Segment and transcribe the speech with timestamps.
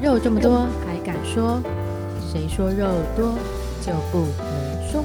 [0.00, 1.60] 肉这么多还敢说？
[2.30, 3.34] 谁说肉多
[3.80, 5.04] 就不能说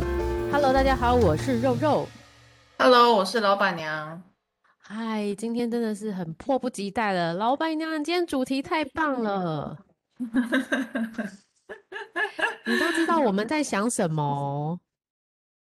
[0.52, 2.07] ？Hello，大家好，我是肉肉。
[2.78, 4.21] Hello，我是老板娘。
[4.78, 9.77] 嗨，今天真的是很迫不及待了，老板娘，今天主题太棒了。
[12.66, 14.80] 你都知道我们在想什么？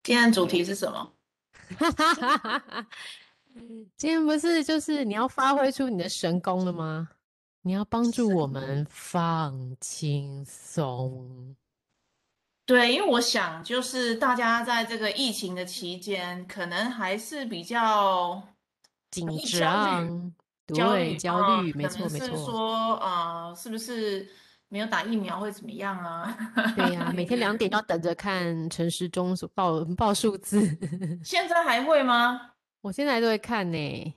[0.04, 1.12] 今天主题是什么？
[3.98, 7.10] 今天不是就是你要发挥出你的神功了吗？
[7.62, 11.56] 你要帮助我们放轻松。
[12.66, 18.42] 对，因为我想就是大家在这个疫情的期间，可能还是比较
[19.12, 20.34] 紧张、
[20.68, 22.28] 焦虑、焦虑，没错没错。
[22.28, 24.28] 是说啊、呃，是不是
[24.68, 26.38] 没有打疫苗会怎么样啊？
[26.76, 30.60] 对呀、啊，每天两点要等着看陈时中报报数字。
[31.24, 32.52] 现在还会吗？
[32.86, 34.16] 我现在都会看呢。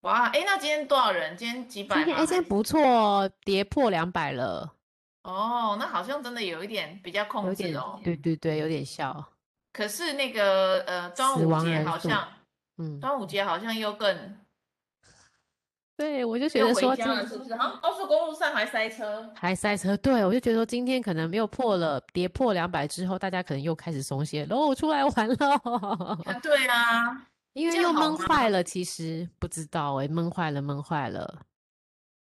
[0.00, 1.36] 哇，哎，那今天多少人？
[1.36, 1.96] 今天几百？
[1.96, 4.72] 今天哎，今天不错，跌破两百了。
[5.24, 8.00] 哦，那好像真的有一点比较控制哦。
[8.02, 9.22] 对对对，有点笑。
[9.70, 12.26] 可是那个呃，端午节好像，
[12.78, 14.38] 嗯，端午节好像又更。
[15.94, 17.52] 对，我就觉得说，是不是？
[17.52, 19.94] 啊，高速公路上还塞车，还塞车。
[19.98, 25.54] 对，我就觉得说，今天可能没有破了，跌破两百之后，大家可能又开始松懈，然后我出来玩了。
[26.24, 27.26] 啊，对啊。
[27.58, 31.42] 因为又闷坏了，其实不知道哎、欸，闷坏了，闷坏了，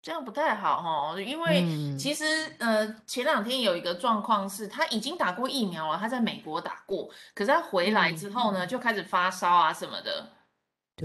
[0.01, 1.21] 这样不太好哈。
[1.21, 2.25] 因为其实、
[2.59, 10.27] 嗯、呃，前两天有一个状况是，他已经打过疫苗了，他在美国打过，可是他回来之后呢，嗯、就开始发烧啊什么的，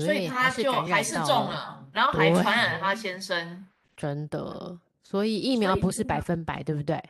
[0.01, 3.67] 所以他就还是中了，然后还传染了他先生。
[3.97, 7.03] 真的，所以疫苗不是百分百，对不对？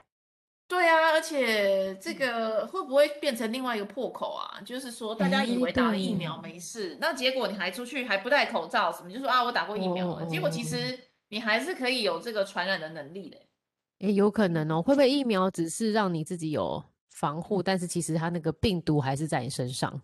[0.69, 4.61] 对啊，而且这个会不会变成另外一个破口啊？
[4.65, 13.39] 就是说，大家以为打了疫苗没事，欸、那结果你还出去还不戴口罩什么，就说啊，我打过疫苗了，哦、结果其实你还是可以有这个传染的能力的。
[14.01, 20.03] 哎，有可能哦，会不会疫苗只是让你自己有防护，但是其实它那个病毒还是在你身上？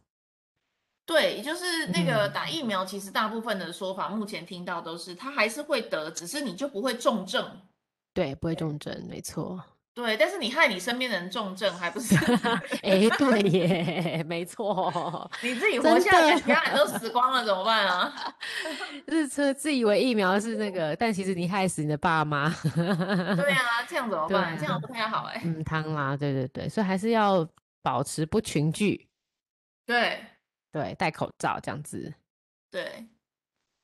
[1.05, 7.61] 对，就是那个打疫苗，其实大部分的说法，目前听到都是它还是会得，只是你就不会重症。
[8.15, 9.61] 对，不会重症，没错。
[9.95, 12.17] 对，但是你害你身边的人重症，还不是？
[12.83, 15.31] 哎，对耶，没错。
[15.43, 18.11] 你自己活下来，其他人都死光了，怎么办啊？
[19.07, 22.49] 就是说自以为疫苗是那个，但其实你害死你的爸妈。
[22.75, 24.55] 对啊，这样怎么办？
[24.55, 25.43] 啊、这样不太好哎。
[25.45, 27.47] 嗯， 汤啦，对对对，所以还是要
[27.83, 29.07] 保持不群聚。
[29.85, 30.25] 对
[30.73, 32.11] 对，戴口罩这样子。
[32.71, 33.07] 对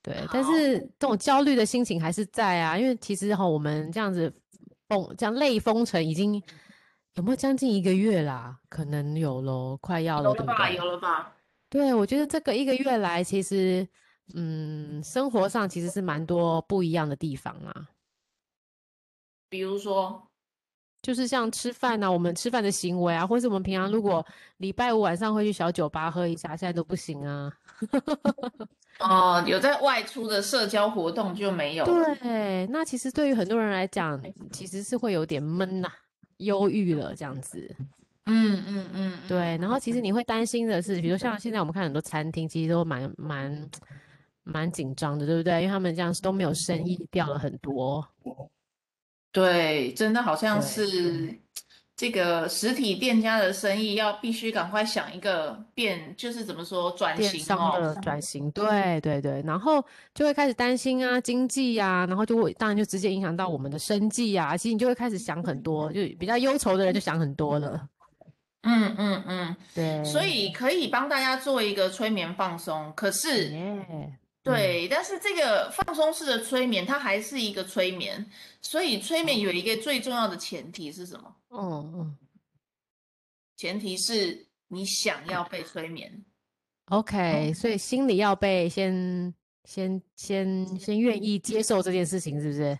[0.01, 4.33] 对，但是这种焦虑的心情还是在啊，因为其实哈，我们这样子。
[4.89, 6.43] 封这样类封城已经
[7.13, 8.59] 有没有将近一个月啦？
[8.67, 10.69] 可能有咯，快要了，有了吧？
[10.71, 11.35] 有了吧？
[11.69, 13.87] 对，我觉得这个一个月来，其实
[14.33, 17.89] 嗯，生活上其实是蛮多不一样的地方啊。
[19.49, 20.27] 比如说，
[21.01, 24.25] 就是像吃饭啊，我们吃饭的行为啊，或是我们平常如果
[24.57, 27.51] 礼拜五晚上会去小酒吧喝一下，现在都不行啊。
[28.99, 31.85] 哦、呃，有在外出的社交活动就没有。
[31.85, 34.21] 对，那其实对于很多人来讲，
[34.51, 35.93] 其实是会有点闷呐、啊、
[36.37, 37.75] 忧郁了这样子。
[38.25, 39.57] 嗯嗯嗯，对。
[39.57, 43.69] 然后其实你会担心的是，比如像现在我们看很多餐厅，其实都蛮蛮
[44.43, 45.61] 蛮紧张的，对不对？
[45.61, 48.07] 因为他们这样子都没有生意，掉了很多。
[49.31, 51.39] 对，真的好像是。
[51.99, 59.83] 这个实体店家的生意要必须赶快想一个变，就是怎么说转型哦，的转型，对对对，然后
[60.15, 67.85] 就会开始担心啊，经济呀、啊，然后就会当然就直接影响到我们的生计啊，其实你就会开始想很多，就比较忧愁的人就想很多了。
[68.61, 73.49] 嗯嗯嗯，对，所以可以帮大家做一个催眠放松，可是。
[73.49, 74.13] Yeah.
[74.41, 78.25] 对，但是这个放松式的催眠，它还是一个催眠，
[78.61, 81.35] 所以催眠有一个最重要的前提是什么？
[81.49, 82.17] 嗯嗯，
[83.55, 86.23] 前提是你想要被催眠。
[86.85, 89.33] OK，所以心里要被先
[89.65, 92.79] 先先先愿意接受这件事情，是不是？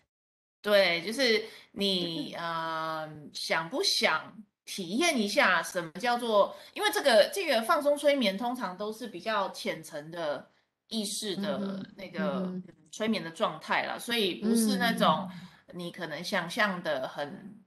[0.62, 6.56] 对，就是你呃想不想体验一下什么叫做？
[6.74, 10.50] 因为这个这个放松催眠通常都是比较浅层的。
[10.92, 12.52] 意识的那个
[12.92, 15.30] 催眠的状态了，嗯、所以不是那种
[15.72, 17.62] 你可能想象的很，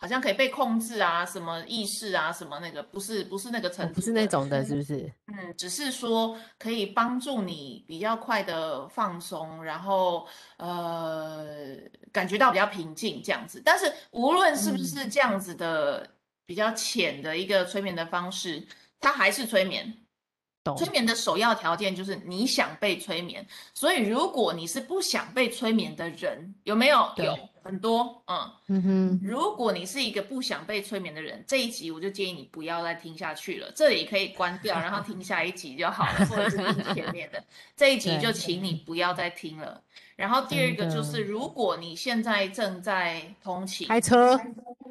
[0.00, 5.12] 好像可以被控制啊，什么意识啊，什么那个不是不是那个层次，不是那种的，是不是？
[5.26, 10.26] 嗯，只是说可以帮助你比较快的放松，然后
[10.56, 11.76] 呃
[12.10, 13.60] 感觉到比较平静这样子。
[13.62, 16.08] 但是无论是不是这样子的
[16.46, 18.66] 比较浅的一个催眠的方式，
[18.98, 19.99] 它还是催眠。
[20.76, 27.10] 催眠的首要条件就是你想被催眠，所以如果你是不想被催眠的人，有没有？
[27.16, 29.20] 有很多，嗯嗯哼。
[29.22, 37.42] 如果你是一个不想被催眠的人，这一集我就建议你不要再听下去了，这里可以关掉，然后听下一集就好了， 或者是听前面的
[37.76, 39.82] 这一集就请你不要再听了。
[40.16, 44.38] 然后第二个就是，如果你现在正在通勤、开车、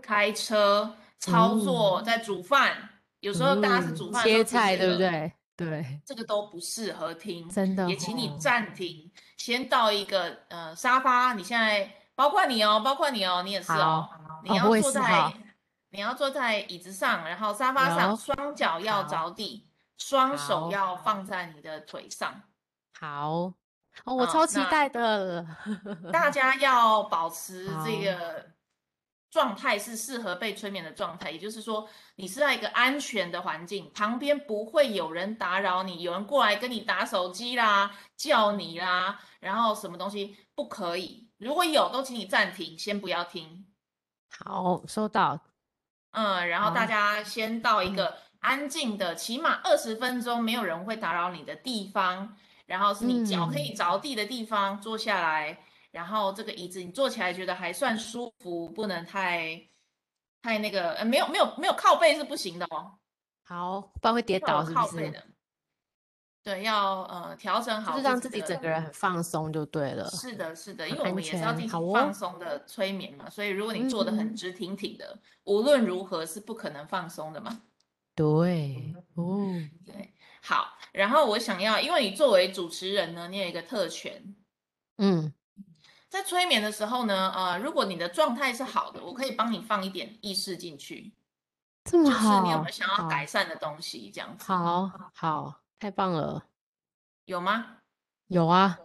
[0.02, 2.90] 开车、操作、在煮饭，
[3.20, 5.32] 有时候大家是煮饭切菜，对不对？
[5.60, 7.90] 对，这个都不适合听，真的。
[7.90, 11.34] 也请你暂停，哦、先到一个呃沙发。
[11.34, 14.08] 你现在包括你哦，包括你哦，你也是哦。
[14.46, 15.34] 你要坐在、哦、
[15.90, 19.68] 你要坐在椅子上，然后沙发上，双脚要着地，
[19.98, 22.42] 双手要放在你的腿上。
[22.98, 23.52] 好，
[24.06, 25.46] 哦，我超期待的。
[26.14, 28.46] 大家要保持这个。
[29.32, 41.30] 状态是适合被催眠的状态，也就是说，你是在一个安全的环境，旁边不会有人打扰你，有人过来跟你打手机啦、叫你啦，然后什么东西不可以？
[41.38, 43.68] 如果有，都请你暂停，先不要听。
[44.36, 45.40] 好，收到。
[46.12, 52.36] 嗯，然后大家先到一个安静的，起码二十分钟，没有人会打扰你的地方，
[52.66, 55.60] 然后是你脚可以着地的地方，坐下来。
[55.92, 59.70] 然后这个椅子你坐起来觉得还算舒服，不能太
[60.42, 62.98] 太那个，呃，没有没有没有靠背是不行的哦。
[63.44, 64.76] 好，不然会跌倒是不是？
[64.76, 65.24] 靠背的。
[66.42, 70.10] 对，要呃调整好，就是让自己整个人很放松就对了。
[70.12, 77.62] 是的，是的，因为我们也是要进行放松的催眠嘛，所以如果你坐得很直挺挺的，嗯、无论如何是不可能放松的嘛。
[78.16, 79.44] 对，哦，
[79.86, 80.78] 对，好。
[80.94, 84.36] 然后我想要，因为你作为主持人呢，你有一个特权，
[84.98, 85.34] 嗯。
[86.10, 91.12] 在催眠的时候呢，呃，如果你的状态是好的，我可以帮你放一点意识进去，
[91.84, 94.10] 这么好，就是你有没有想要改善的东西？
[94.12, 96.44] 这样子，好好，太棒了，
[97.26, 97.78] 有吗？
[98.28, 98.80] 有啊，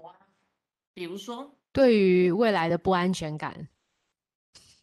[0.93, 3.69] 比如说，对于未来的不安全感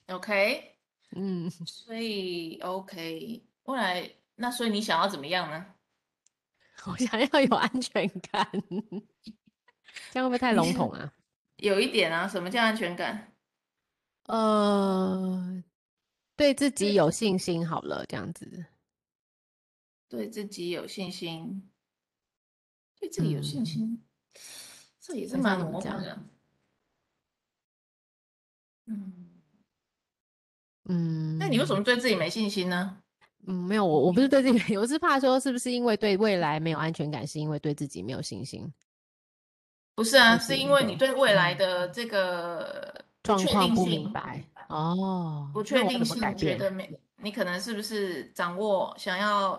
[0.07, 0.75] ，OK，
[1.11, 5.65] 嗯，所以 OK，未来，那所以你想要怎么样呢？
[6.87, 8.49] 我想要有安全感，
[10.11, 11.13] 这样会不会太笼统啊？
[11.61, 13.33] 有一点啊，什么叫安全感？
[14.25, 15.63] 呃，
[16.35, 18.65] 对自己有信心好了，这样子。
[20.09, 21.69] 对自己有信心，
[22.99, 24.01] 对自己有信心，嗯、
[24.99, 26.19] 这也是蛮模糊的。
[28.87, 29.29] 嗯
[30.85, 33.03] 嗯，那你为什么对自己没信心呢？
[33.45, 38.73] 嗯，没有，我我不是对自己，我是怕说是不是因为对未来没有安全感，是因为对自己没有信心。
[39.95, 42.93] 不是啊，是因为你对未来的这个
[43.23, 49.51] 状况不明白哦，不确定性，觉得没你可能是不是掌握想要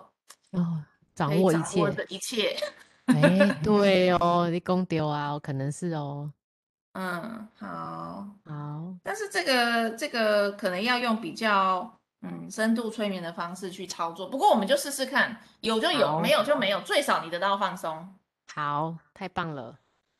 [0.51, 0.83] 哦
[1.15, 2.57] 掌握一切的一切？
[3.05, 6.31] 哎， 对哦，你讲对啊，可能是哦。
[6.93, 11.91] 嗯，好，好，但是这个这个可能要用比较
[12.21, 14.27] 嗯深度催眠的方式去操作。
[14.27, 18.15] 不过我们就试试看，有就有，没有就没有，最少你得到放松。
[18.53, 19.75] 好，太棒了。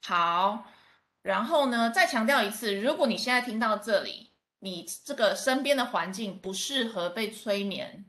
[0.05, 0.65] 好，
[1.21, 8.05] 然后呢，再强调一次，如果你现在听到这里，你这个身边的环境不适合被催眠，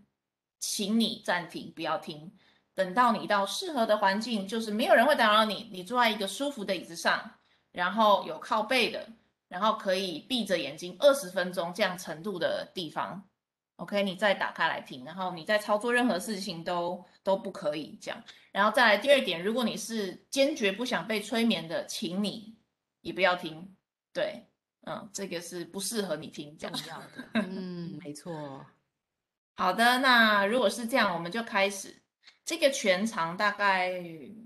[0.58, 2.37] 请你暂停，不要听。
[2.75, 7.31] 等到你到适合的环境，就是没有人会打扰你，你坐在一个舒服的椅子上，
[7.70, 9.08] 然后有靠背的，
[9.46, 13.22] 然后可以闭着眼睛二十分钟这样程度的地方
[13.76, 18.22] ，OK，你再打开来听，然后你再操作任何事情都都不可以这样。
[18.52, 22.56] 然后再来第二点，如果你是坚决不想被催眠的，请你
[23.00, 23.76] 也不要听。
[24.12, 24.46] 对，
[24.86, 27.28] 嗯，这个是不适合你听这样的。
[27.34, 28.64] 嗯，没错。
[29.56, 32.00] 好的，那如果是这样，我们就开始。
[32.44, 34.02] 这个全长大概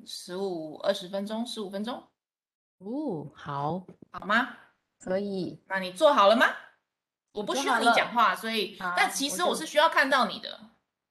[0.07, 2.01] 十五二十分钟，十五分钟。
[2.79, 4.57] 哦，好，好吗？
[5.01, 5.61] 可以。
[5.67, 6.47] 那你做好了吗？
[7.39, 10.61] 我不需要你讲话，所以，但其实我是需要看到你的。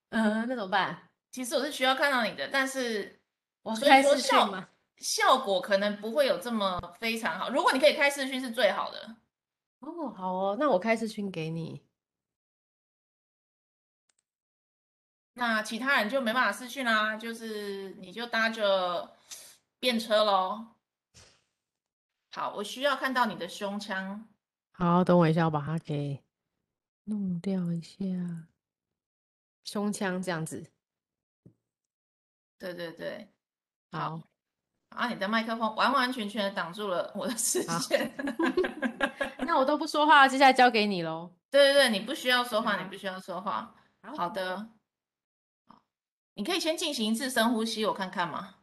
[0.10, 1.10] 嗯，那怎么办？
[1.31, 3.22] 其实我是需要看到你的，但是
[3.63, 4.67] 我所以说效
[4.98, 7.50] 效果可能不会有这么非常好。
[7.50, 9.15] 如果你可以开视讯是最好的。
[9.79, 11.86] 哦，好哦，那我开视讯给你。
[15.34, 19.15] 那其他人就没办法视讯啦，就是你就搭着
[19.79, 20.65] 便车喽。
[22.31, 24.27] 好，我需要看到你的胸腔。
[24.77, 26.24] 好，等我一下，我把它给
[27.05, 27.98] 弄掉一下。
[29.63, 30.72] 胸腔这样子。
[32.60, 33.27] 对对对，
[33.91, 34.22] 好，
[34.89, 38.15] 啊，你的麦克风完完全全的挡住了我的视线，
[39.46, 41.36] 那我都不说话，接下来交给你喽。
[41.50, 43.75] 对对对，你不需要说话，你不需要说话。
[44.15, 44.69] 好的，
[45.67, 45.81] 好，
[46.36, 48.56] 你可以先进行一次深呼吸，我看看吗？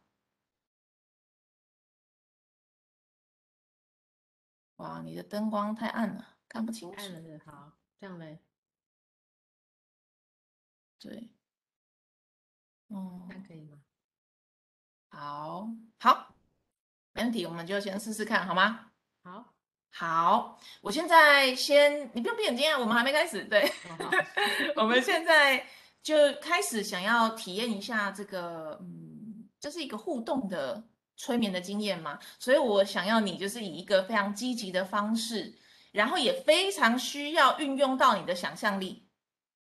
[4.77, 6.95] 哇，你的灯光太暗了，看不清楚。
[6.97, 8.39] 暗了好，这样嘞。
[10.99, 11.29] 对，
[12.89, 13.79] 嗯，那可以吗？
[15.09, 16.35] 好，好，
[17.13, 18.91] 没问题，我们就先试试看，好吗？
[19.23, 19.53] 好，
[19.91, 23.45] 好，我现在先，你不用闭眼睛啊，我们还没开始。
[23.45, 23.65] 对，
[23.99, 24.09] 哦、
[24.75, 25.65] 我们现在
[26.01, 30.83] 就开始想要体验一下这个，嗯，这是一个互动的
[31.17, 35.57] 催眠的经验嘛，所以我想要你就是以一个非常积极的方式，
[35.91, 39.07] 然后也非常需要运用到你的想象力。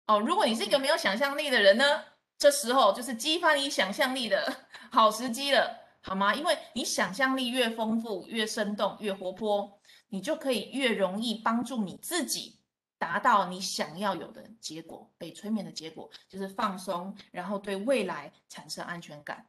[0.07, 2.05] 哦，如果你是一个没有想象力的人呢，
[2.39, 4.57] 这时候就是激发你想象力的
[4.91, 6.35] 好时机了，好吗？
[6.35, 12.61] 因为你想象力越丰富、越生动、越活泼，你就可以越容易帮助你自己
[12.99, 15.09] 达到你想要有的结果。
[15.19, 19.47] 被催眠的结果就是放松，然后对未来产生安全感，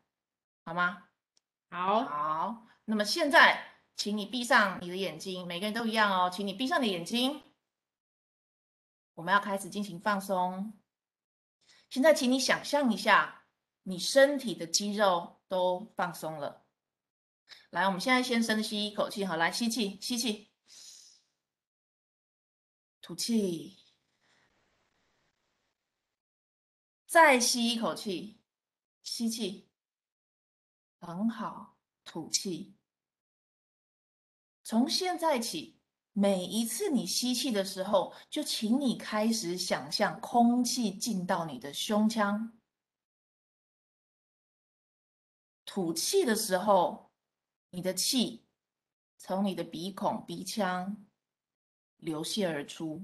[0.66, 1.04] 好吗？
[1.74, 2.68] 好，好。
[2.86, 7.42] 那么现在，请你闭上你的眼睛，每个人都一样哦，请你闭上你的眼睛。
[9.16, 10.80] 我们要开始进行放松。
[11.90, 13.46] 现在，请你想象一下，
[13.82, 16.68] 你身体的肌肉都放松了。
[17.72, 20.52] 来，我们现在先深吸一口气，好，来吸气，吸气，
[23.02, 23.80] 吐气，
[27.08, 28.40] 再吸一口气，
[29.02, 29.73] 吸气，
[31.04, 32.74] 很好，吐气。
[34.64, 35.80] 从现在起。
[36.16, 42.52] 每一次你吸气的时候，就请你开始想象空气进到你的胸腔；
[45.66, 47.10] 吐气的时候，
[47.72, 48.46] 你的气
[49.18, 51.04] 从你的鼻孔、鼻腔
[51.98, 53.04] 流泻而出，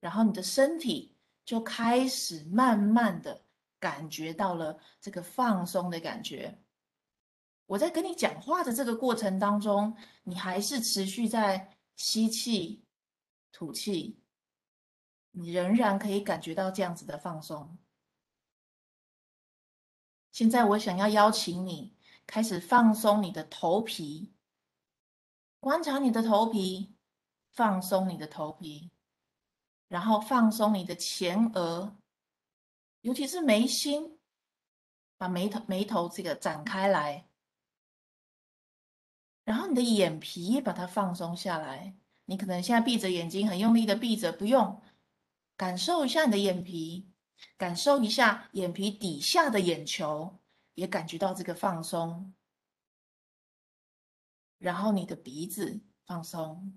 [0.00, 3.40] 然后你的身体就开始慢慢的
[3.78, 6.60] 感觉到了这个放松的感觉。
[7.66, 11.72] 我在跟你讲话的这个过程当中，你还是持续在。
[11.98, 12.84] 吸气，
[13.52, 14.20] 吐气，
[15.30, 17.78] 你仍然可以感觉到这样子的放松。
[20.30, 21.96] 现在我想要邀请你
[22.26, 24.34] 开始放松你的头皮，
[25.58, 26.94] 观察你的头皮，
[27.52, 28.90] 放松你的头皮，
[29.88, 31.96] 然后放松你的前额，
[33.00, 34.18] 尤其是眉心，
[35.16, 37.25] 把眉头眉头这个展开来。
[39.46, 44.82] 然后你的眼皮把它放松下来，你可能现在闭着眼睛，很用力的闭着，不用，
[45.56, 47.12] 感受一下你的眼皮，
[47.56, 50.40] 感受一下眼皮底下的眼球，
[50.74, 52.34] 也感觉到这个放松。
[54.58, 56.76] 然后你的鼻子放松，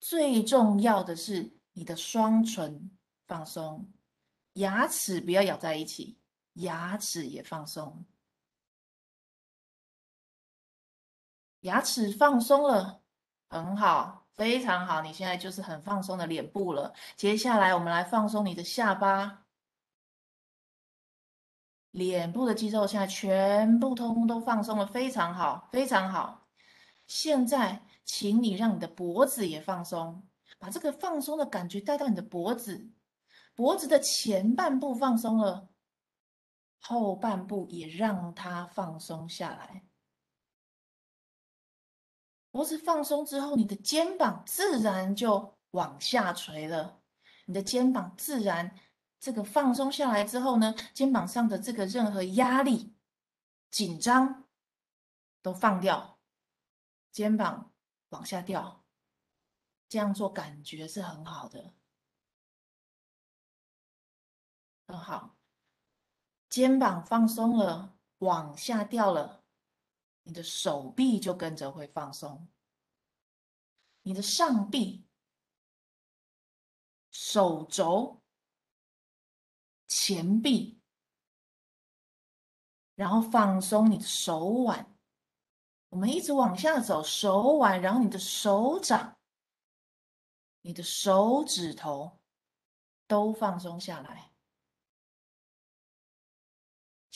[0.00, 2.90] 最重要的是你的双唇
[3.28, 3.88] 放松，
[4.54, 6.18] 牙齿不要咬在一起，
[6.54, 8.04] 牙齿也放松。
[11.60, 13.02] 牙齿放松了，
[13.48, 15.02] 很好，非常好。
[15.02, 16.94] 你现在就是很放松的脸部了。
[17.16, 19.44] 接下来，我们来放松你的下巴，
[21.90, 26.48] 脸部的肌肉现在全部通通都放松了，非常好，非常好。
[27.06, 30.26] 现在，请你让你的脖子也放松，
[30.58, 32.90] 把这个放松的感觉带到你的脖子，
[33.54, 35.68] 脖子的前半部放松了，
[36.80, 39.84] 后半部也让它放松下来。
[42.50, 47.00] 脖子放松之后，你的肩膀自然就往下垂了。
[47.46, 48.76] 你的肩膀自然
[49.18, 52.94] 这个放松下来之后呢，肩膀上的这个任何压力、
[53.70, 54.44] 紧张
[55.42, 56.18] 都放掉，
[57.12, 57.72] 肩膀
[58.10, 58.84] 往下掉。
[59.88, 61.74] 这样做感觉是很好的，
[64.86, 65.36] 很好。
[66.48, 69.39] 肩膀放松了，往下掉了。
[70.22, 72.48] 你的手臂就跟着会放松，
[74.02, 75.06] 你的上臂、
[77.10, 78.22] 手肘、
[79.88, 80.80] 前臂，
[82.94, 84.96] 然后放松你的手腕。
[85.88, 89.18] 我们一直往下走，手腕，然后你的手掌、
[90.60, 92.20] 你的手指头
[93.08, 94.29] 都放松下来。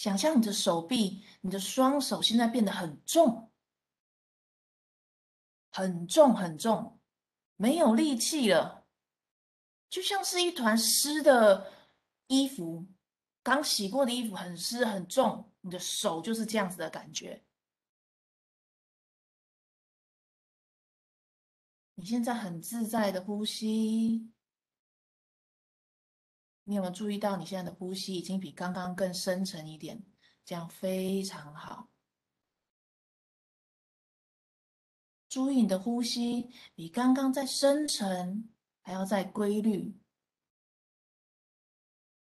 [0.04, 3.50] 想象你的手臂，你的双手现在变得很重，
[5.70, 7.00] 很重，很重，
[7.56, 8.87] 没有力气了，
[9.88, 11.73] 就像是一团湿的
[12.26, 12.87] 衣服，
[13.42, 17.42] 刚洗过的衣服，很湿很重，你的手就是这样子的感觉。
[21.94, 24.34] 你现在很自在的呼吸。
[26.64, 30.04] 你有没有注意到，你现在的呼吸已经比刚刚更深沉一点？
[30.44, 31.88] 这样非常好。
[35.28, 38.50] 注意你的呼吸，比刚刚再深沉，
[38.83, 39.99] 还要再规律。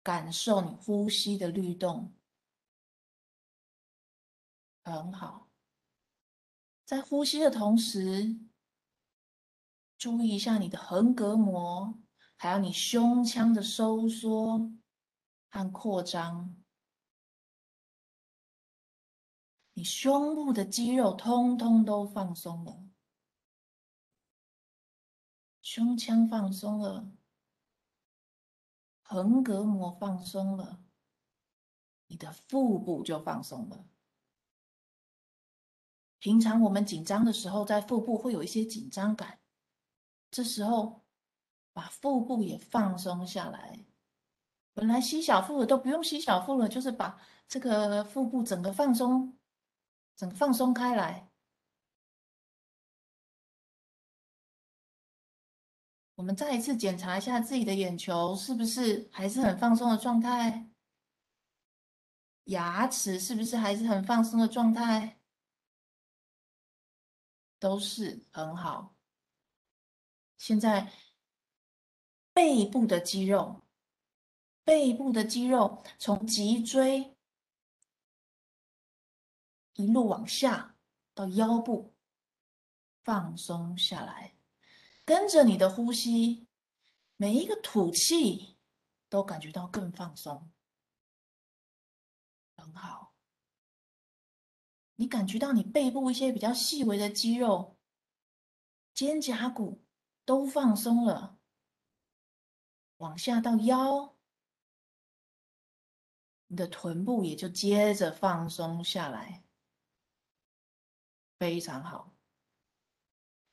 [0.01, 2.15] 感受你呼吸的律动，
[4.83, 5.49] 很好。
[6.85, 8.39] 在呼吸的同时，
[9.97, 11.97] 注意一下你的横膈膜，
[12.37, 14.71] 还有你胸腔的收缩
[15.49, 16.55] 和扩张。
[19.73, 22.85] 你胸部的肌肉通通都放松了，
[25.61, 27.11] 胸腔放松了。
[29.01, 30.83] 横膈膜放松了，
[32.07, 33.87] 你的腹部就放松了。
[36.17, 39.39] 平常我们紧张的时候，在腹部会有一些紧张感，
[40.31, 41.04] 这时候
[41.75, 43.85] 把腹部也放松下来。
[44.73, 49.37] 本来吸小腹的都不用吸小腹了，就是把这个腹部整个放松，
[50.15, 51.29] 整个放松开来。
[56.15, 60.69] 我们再一次检查一下自己的眼球是不是还是很放松的状态，
[62.45, 65.19] 牙齿是不是还是很放松的状态，
[67.59, 68.95] 都是很好。
[70.37, 70.89] 现在
[72.35, 73.61] 背部的肌肉，
[74.65, 77.15] 背部的肌肉从脊椎
[79.75, 80.75] 一路往下
[81.13, 81.95] 到腰部，
[83.05, 84.35] 放松下来。
[85.05, 86.45] 跟着你的呼吸，
[87.15, 88.57] 每一个吐气
[89.07, 90.51] 都感觉到更放松，
[92.57, 93.13] 很好。
[94.95, 97.77] 你感觉到你背部一些比较细微的肌肉，
[98.93, 99.85] 肩胛骨
[100.25, 101.34] 都放松了，
[102.97, 104.15] 往下到腰，
[106.47, 109.43] 你的臀部也就接着放松下来，
[111.37, 112.15] 非常好。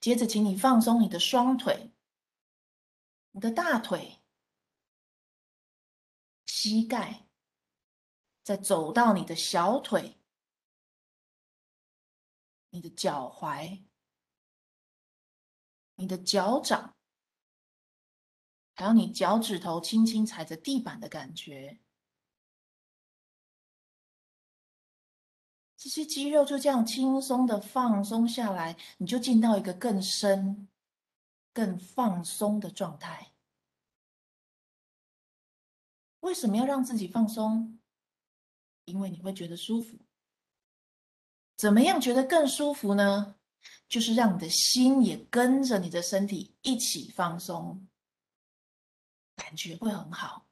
[0.01, 1.93] 接着，请你放松你的双腿、
[3.31, 4.21] 你的大腿、
[6.47, 7.29] 膝盖，
[8.43, 10.21] 再走到你的小腿、
[12.71, 13.85] 你的脚踝、
[15.95, 16.97] 你的脚掌，
[18.75, 21.79] 还有你脚趾头轻轻踩着地板的感觉。
[25.77, 30.69] 这些肌肉就这样轻松的放松下来，你就进到一个更深、
[31.53, 33.33] 更放松的状态。
[36.21, 37.81] 为什么要让自己放松？
[38.85, 39.99] 因为你会觉得舒服。
[41.57, 43.37] 怎么样觉得更舒服呢？
[43.89, 47.87] 就是让你的心也跟着你的身体一起放松，
[49.37, 50.47] 感觉会很好，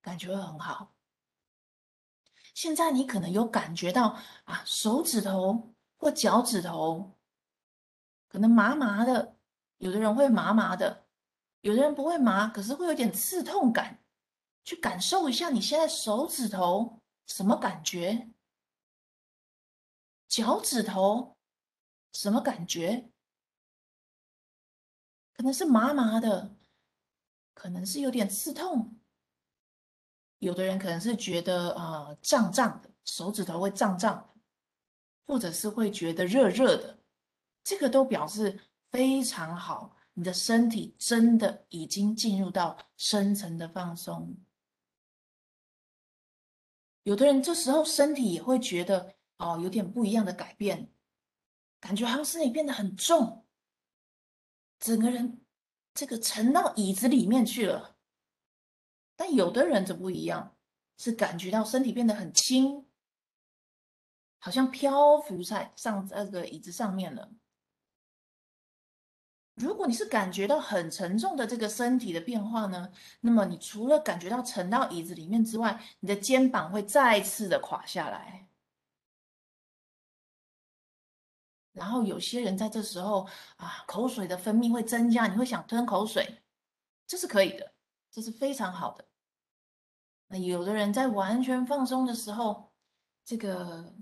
[0.00, 0.94] 感觉会很好。
[2.54, 7.18] 现在你可能有感觉到啊，手指头或脚趾头
[8.28, 9.36] 可能麻麻的，
[9.78, 11.06] 有的人会麻麻的，
[11.60, 13.98] 有的人不会麻，可是会有点刺痛感。
[14.64, 18.30] 去感受一下你现在手指头什么感觉？
[20.28, 21.36] 脚趾头
[22.12, 23.10] 什么感觉？
[25.34, 26.54] 可能是麻麻的，
[27.54, 28.98] 可能是有点刺痛。
[30.38, 34.40] 有的人可能是觉得、呃、胀胀的，手指头会胀胀的，
[35.24, 36.98] 或者是会觉得热热的，
[37.62, 38.58] 这个都表示
[38.90, 44.36] 非常好，你的身体真的已经进入到深层的放松。
[47.04, 50.92] 有的人这时候身体也会觉得哦有点不一样的改变，
[51.78, 53.46] 感觉好像身体变得很重，
[54.80, 55.41] 整个人
[55.94, 57.96] 这个沉到椅子里面去了。
[59.14, 60.56] 但有的人则不一样，
[60.98, 62.86] 是感觉到身体变得很轻，
[64.38, 67.30] 好像漂浮在上那个椅子上面了。
[69.54, 78.48] 如果你是感觉到很沉重的这个身体的变化呢，那么你除了感觉到沉到椅子里面之外，你的肩膀会再次的垮下来。
[81.72, 86.42] 然后有些人在这时候啊，口水的分泌会增加，你会想吞口水，
[87.06, 87.72] 这是可以的。
[88.10, 89.08] 这是非常好的。
[90.28, 92.70] 那有的人在完全放松的时候，
[93.24, 93.94] 这个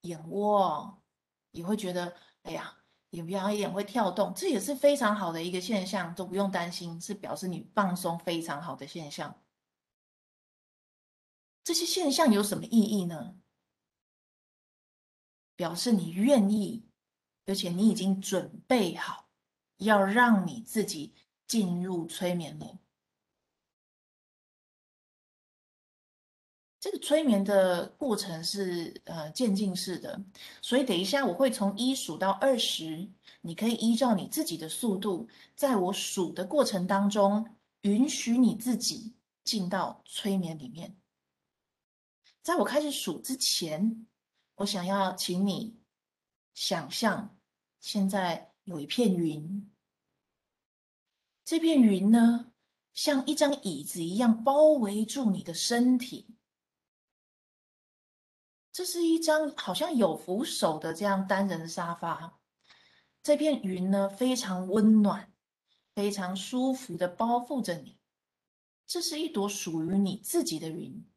[0.00, 1.02] 眼窝
[1.50, 2.74] 也会觉得，哎呀，
[3.10, 9.42] 眼皮好像也会跳动，这也是非常好的一个现象，都不用担心，是表示你放松非常好的现象。
[11.62, 13.37] 这些现象有什么意义呢？
[15.58, 16.84] 表示你愿意，
[17.44, 19.28] 而且你已经准备好，
[19.78, 21.12] 要让你自己
[21.48, 22.78] 进入催眠了。
[26.78, 30.22] 这个催眠的过程是呃渐进式的，
[30.62, 40.96] 所以等一下我会从一数到二十，你可以依照你自己的速度，在我数的过程当中，允许你自己进到催眠里面。
[42.42, 44.06] 在我开始数之前，
[44.58, 45.78] 我想要请你
[46.52, 47.38] 想象，
[47.78, 49.72] 现在有一片云，
[51.44, 52.52] 这片云呢，
[52.92, 56.34] 像一张椅子一样包围住你的身体。
[58.72, 62.40] 这是一张好像有扶手的这样单人沙发，
[63.22, 65.32] 这片云呢，非常温暖，
[65.94, 68.00] 非常舒服的包覆着你。
[68.88, 71.08] 这是一朵属于你自己的云。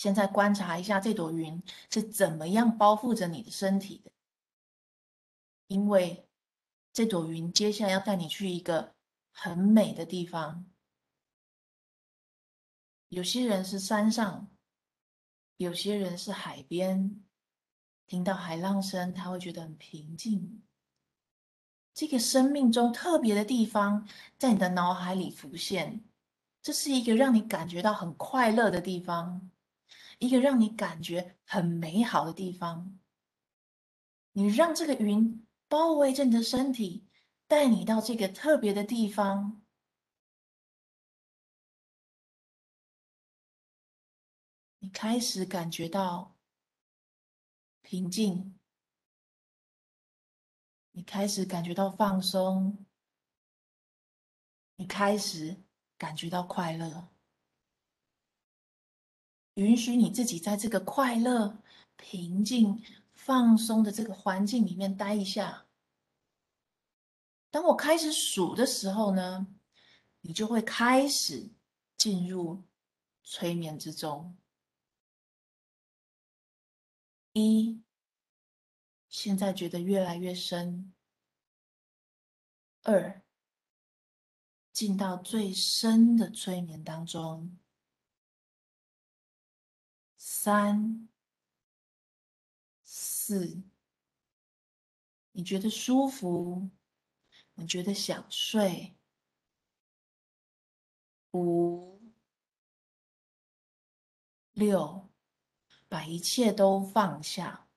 [0.00, 4.10] 现在观察一下这朵云是怎么样包覆着你的身体的，
[5.66, 6.26] 因为
[6.90, 8.94] 这朵云接下来要带你去一个
[9.30, 10.64] 很美的地方。
[13.10, 14.48] 有些人是山上。
[15.58, 17.22] 有些人是海边，
[18.06, 20.62] 听到海浪声，他会觉得很平静。
[21.92, 24.08] 这个生命中特别的地方，
[24.38, 26.02] 在你的脑海里浮现，
[26.62, 29.50] 这是一个让你感觉到很快乐的地方，
[30.20, 32.98] 一个让你感觉很美好的地方。
[34.32, 37.08] 你让这个云包围着你的身体，
[37.46, 39.62] 带你到这个特别的地方。
[44.80, 46.36] 你开始感觉到
[47.80, 48.58] 平静，
[50.90, 52.84] 你开始感觉到放松，
[54.76, 55.64] 你开始
[55.96, 57.08] 感觉到快乐。
[59.54, 61.62] 允许你自己在这个快乐、
[61.96, 62.82] 平静、
[63.12, 65.66] 放松的这个环境里面待一下。
[67.50, 69.46] 当我开始数的时候呢，
[70.20, 71.50] 你就会开始
[71.96, 72.62] 进入
[73.24, 74.36] 催眠之中。
[77.32, 77.82] 一，
[79.08, 80.92] 现在觉得越来越深。
[82.82, 83.22] 二，
[84.72, 87.58] 进到最深的催眠当中。
[90.32, 91.08] 三、
[92.84, 93.64] 四，
[95.32, 96.70] 你觉得舒服，
[97.54, 98.96] 你觉得想睡。
[101.32, 102.00] 五、
[104.52, 105.10] 六。
[105.88, 107.68] 把一切都放下。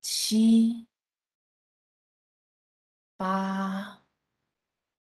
[0.00, 0.88] 七、
[3.18, 4.06] 八，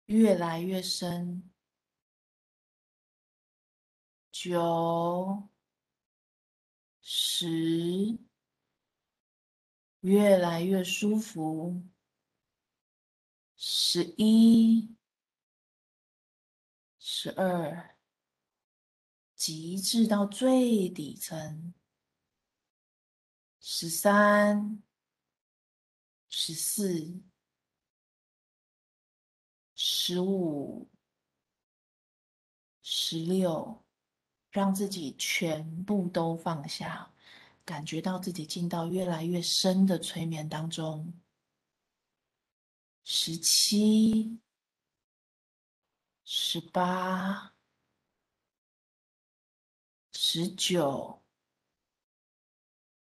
[0.04, 1.53] 越来越深。
[4.44, 5.48] 九、
[7.00, 8.18] 十，
[10.00, 11.82] 越来越舒服。
[13.56, 14.94] 十一、
[16.98, 17.96] 十二。
[19.34, 21.72] 极致到最底层，
[23.60, 24.82] 十三、
[26.28, 27.22] 十四、
[29.74, 30.90] 十五、
[32.82, 33.83] 十六，
[34.54, 37.12] 让自己全部都放下，
[37.64, 41.12] 感觉到自己进到越来越深的催眠当中。
[43.02, 44.38] 十七、
[46.24, 47.52] 十八。
[50.16, 51.20] 十九，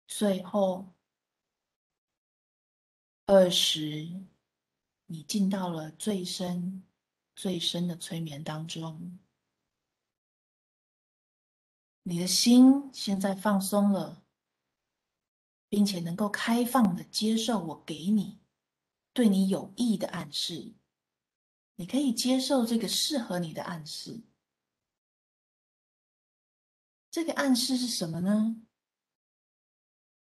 [0.07, 0.95] 最后
[3.27, 4.09] 二十，
[5.07, 6.85] 你进到了最深、
[7.35, 9.19] 最深的催眠当中。
[12.03, 14.23] 你的心现在放松了，
[15.69, 18.41] 并且能够开放的接受我给你
[19.13, 20.75] 对你有益的暗示。
[21.77, 24.21] 你可以接受这个适合你的暗示。
[27.11, 28.63] 这个暗示是什么呢？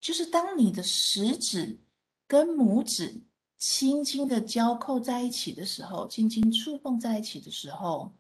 [0.01, 1.81] 就是当你的食指
[2.27, 3.23] 跟拇指
[3.59, 8.17] 轻轻的交扣在一起的时候，轻轻触碰在一起的时候，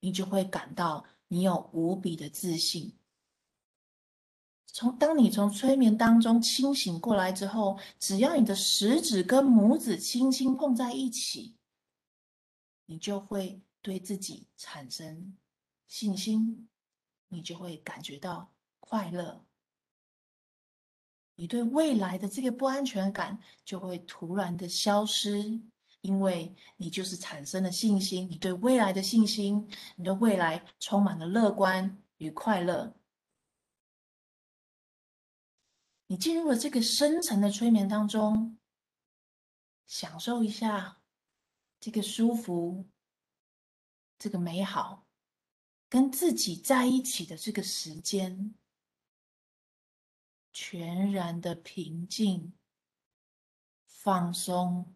[0.00, 2.96] 你就会感到你有无比的自信。
[4.66, 11.56] 从当你从催眠当中清醒过来之后，只要你的食指跟拇指轻轻碰在一起，
[12.86, 15.36] 你就会对自己产生
[15.86, 16.68] 信心。
[17.28, 19.44] 你就会感觉到快乐，
[21.34, 25.60] 你对未来的这个不安全感就会突然的消失，
[26.00, 32.96] 因为你就是产生了信心，你对未来的信心，你对未来充满了乐观与快乐。
[36.06, 38.58] 你进入了这个深层的催眠当中，
[39.86, 41.00] 享受一下
[41.80, 42.88] 这个舒服，
[44.18, 45.06] 这个美好。
[45.88, 48.56] 跟自己在一起的这个时间，
[50.52, 52.52] 全然的平静、
[53.86, 54.95] 放松、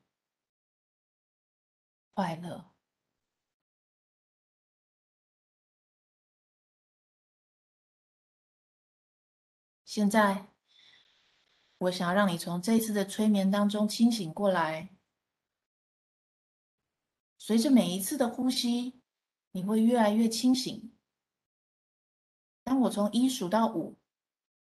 [2.20, 2.70] 快乐。
[9.86, 10.52] 现在，
[11.78, 14.94] 我想要让你从这一次的催眠当中清醒过来。
[17.38, 19.00] 随着每一次的呼吸，
[19.52, 20.94] 你会越来越清醒。
[22.62, 23.98] 当我从一数到五，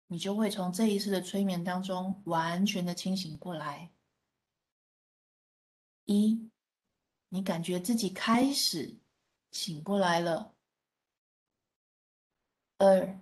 [0.08, 3.94] 你就会从这一次的催眠当中完全的清醒过来。
[6.04, 6.50] 一，
[7.28, 8.96] 你感觉自己开始
[9.50, 10.54] 醒过来了。
[12.78, 13.20] 二。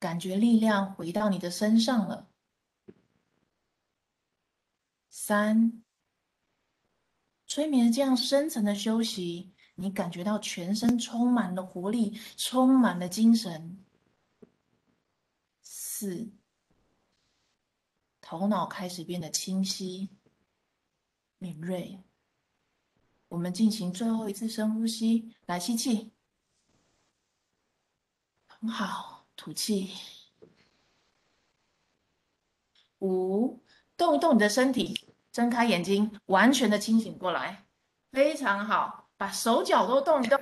[0.00, 2.30] 感觉力量回到你的身上了。
[5.10, 5.82] 三，
[7.48, 13.84] 催眠这样深层的休息，你感觉到全身充满了活力，充满了精神。
[15.62, 16.30] 四，
[18.20, 20.10] 头脑开始变得清晰、
[21.38, 22.00] 敏锐。
[23.28, 26.12] 我们进行最后一次深呼吸，来吸气，
[28.46, 29.16] 很好。
[29.40, 29.94] 吐气，
[32.98, 33.62] 五，
[33.96, 37.64] 动一动你的身体，睁开眼睛，完全的清醒过来，
[38.10, 40.40] 非常好，把手脚都动一动，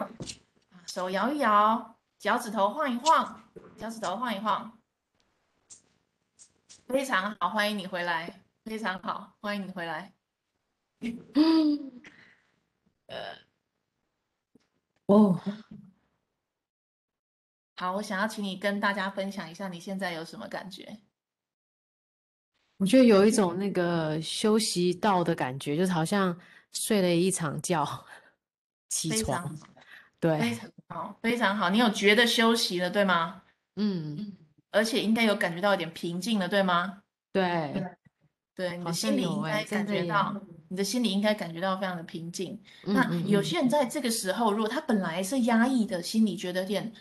[0.87, 3.45] 手摇一摇，脚趾头晃一晃，
[3.77, 4.81] 脚趾头晃一晃，
[6.87, 10.15] 非常好，欢迎你回来，非常好，欢迎你回来。
[13.07, 13.37] 呃，
[15.07, 15.41] 哦。
[17.77, 20.99] 好，我想要请你跟大家分享一下你现在有什么感觉？
[22.79, 26.39] 我觉得有一种那个休息到的感觉，就是好像
[26.73, 27.87] 睡了一场觉，
[28.89, 29.55] 起床，
[30.21, 31.71] 对，非常好，非常好。
[31.71, 33.43] 你有觉得休息了，对吗？
[33.77, 34.37] 嗯，
[34.71, 37.03] 而且应该有感觉到一点平静了，对吗？
[37.33, 37.97] 对，
[38.55, 40.35] 对，你的心里应该感觉到，
[40.69, 42.59] 你的心里应该感觉到非常的平静。
[42.83, 46.93] 那有些人在这个时候，如果他本来是压抑的，心里觉得有点。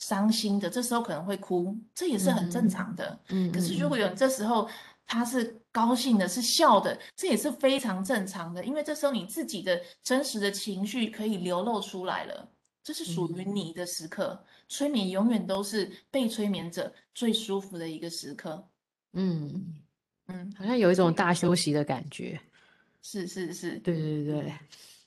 [0.00, 3.18] 伤心的，这时候可能会哭，这也是很正常的。
[3.30, 4.70] 嗯，可是如果有这时候
[5.04, 12.48] 他是高兴的，是笑的，这也是非常正常的，因为这时候你自己的真实的情绪可以流露出来了，
[12.84, 14.40] 这是属于你的时刻。
[14.68, 18.64] 催眠永远都是被催眠者最舒服的一个时刻。
[19.14, 19.74] 嗯
[20.28, 22.40] 嗯，好像有一种大休息的感觉。
[23.10, 24.54] 是是是，对对对，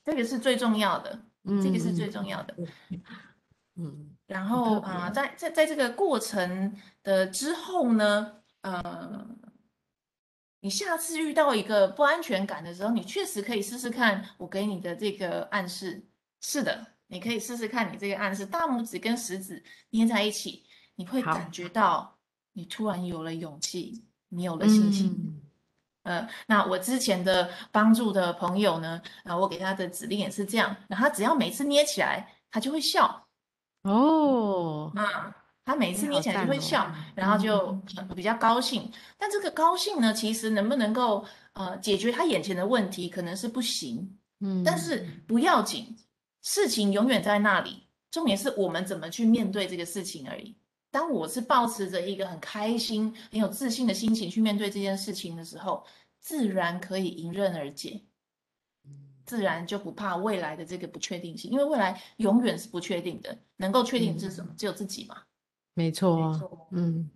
[0.03, 1.23] 这个是最重要的，
[1.61, 2.57] 这个是最重要的。
[3.75, 4.17] 嗯。
[4.25, 9.27] 然后啊、呃，在在在这个过程的之后呢，呃，
[10.61, 16.03] 你下次遇到一个不安全感的时候，你确实可以试试看我给你的这个暗示。
[16.41, 20.63] 是的，你可以试试看你这个暗示，大拇指跟食指捏在一起，
[20.95, 22.17] 你会感觉到
[22.53, 25.13] 你突然有了勇气，你有了信心。
[25.19, 25.40] 嗯、
[26.03, 33.27] 呃，那我之前的帮助的朋友呢，啊、呃，我给他的指令也是这样，那他只要每次捏起来，他就会笑。
[33.83, 37.71] 哦，啊，他每次捏起来就会笑，哦、然后就
[38.15, 38.83] 比较高兴。
[38.83, 44.17] 嗯、但这个高兴呢，其实能不能够呃解决他眼前的问题，可能是不行。
[44.39, 45.97] 嗯，但是不要紧，
[46.41, 50.55] 事情永远在那里，重点是我们怎么去面对这个事情而已。
[50.91, 55.83] 当我是抱持着一个很开心、很有自信的心情去面对这件事情的时候，
[56.19, 58.01] 自然可以迎刃而解。
[59.23, 63.37] 自然就不怕未来的这个不确定性，因为未来永远是不确定的。
[63.55, 64.51] 能够确定的是什么？
[64.51, 65.21] 嗯、只有自己嘛。
[65.73, 66.67] 没错，没错。
[66.71, 67.09] 嗯，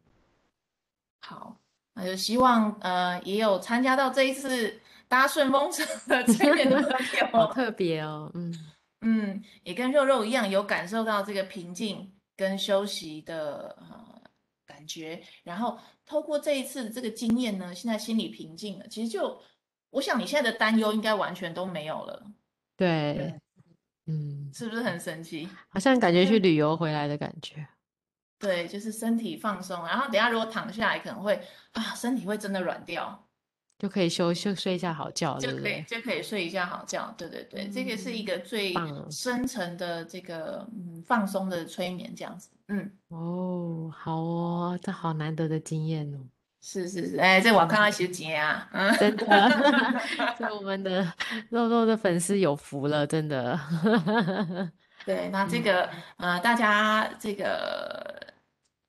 [1.20, 1.58] 好，
[1.94, 8.32] 那就希望呃也有参加到这一次搭顺风车的 催眠的朋友，好特别哦。
[8.34, 8.54] 嗯
[9.02, 14.22] 嗯，也跟肉肉一样有感受到这个平静跟休息的呃
[14.66, 18.88] 感觉，然后透过这一次的这个经验呢，现在心里平静了。
[18.88, 19.42] 其实就。
[19.92, 22.22] 我想你现在的担忧应该完全都没有了，
[22.76, 23.34] 对，对
[24.08, 25.48] 嗯，是不是很神奇？
[25.70, 27.66] 好像感觉去旅游回来的感觉。
[28.38, 33.25] 对，就是身体放松，然后等下如果躺下来，可能会啊，身体会真的软掉，
[33.78, 37.14] 就可以休休睡一下好觉，就可以就可以睡一下好觉。
[37.18, 38.74] 对对对，嗯、这个是一个最
[39.12, 42.50] 深层的这个嗯放松的催眠这样子。
[42.68, 46.20] 嗯，哦，好哦，这好难得的经验哦。
[46.62, 49.26] 是是是，哎，这我看到学姐啊，嗯，真的，
[50.40, 51.14] 这我们的
[51.50, 53.60] 肉肉的粉丝有福了，真的。
[55.06, 58.34] 对，那这个呃，大家这个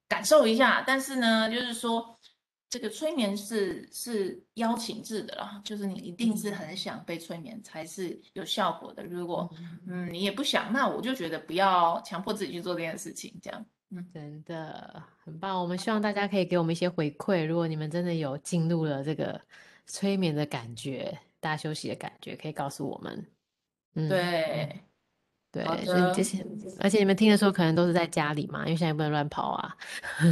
[0.09, 2.18] 感受一下，但是呢，就是说
[2.68, 9.05] 这个催眠是是邀请制的啦，就是你一定是很想被催眠才是有效果的。
[9.05, 9.48] 如果
[9.87, 13.64] 嗯你也不想，那我就觉得不要强迫自己去做这件事情，这样。
[13.90, 15.62] 嗯，真的很棒。
[15.62, 19.40] 我们希望大家可以给我们一些回馈，如果你们真的有进入了这个
[19.87, 23.26] 催眠的感觉、大休息的感觉，可以告诉我们。
[23.94, 24.81] 嗯，对。
[25.64, 26.45] 对，所以这些，
[26.81, 29.77] 而且你们听的时候可能都是在家里嘛，因为现在不能乱跑啊。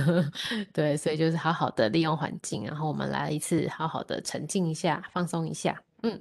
[0.75, 5.81] 对，所以就是好好的利用环境，然后我们来一次好好的沉静一下，放松一下。
[6.03, 6.21] 嗯，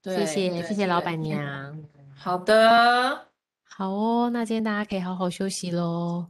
[0.00, 1.76] 对谢谢谢谢老板娘。
[2.14, 3.26] 好的，
[3.66, 6.26] 好哦，那今天大家可以好好休息喽。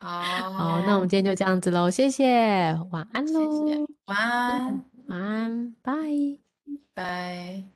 [0.00, 5.94] 好，好，那我们今天就这样子喽，谢谢，晚安喽，晚安，晚安，拜
[6.92, 7.73] 拜。